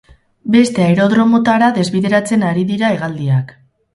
Beste 0.53 0.83
aerodromotara 0.85 1.69
desbideratzen 1.77 2.47
ari 2.53 2.65
dira 2.73 2.93
hegaldiak. 2.97 3.57